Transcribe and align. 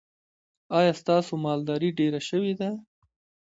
ایا 0.77 0.91
ستاسو 1.01 1.31
مالداري 1.45 1.89
ډیره 1.99 2.19
شوې 2.29 2.53
ده؟ 2.59 2.69